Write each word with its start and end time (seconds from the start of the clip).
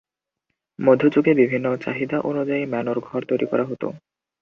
মধ্য 0.79 1.03
যুগে 1.13 1.31
বিভিন্ন 1.41 1.67
চাহিদা 1.83 2.17
অনুযায়ী 2.29 2.63
ম্যানর 2.65 2.97
ঘর 2.99 3.21
তৈরি 3.29 3.45
করা 3.51 3.63
হত। 3.63 3.83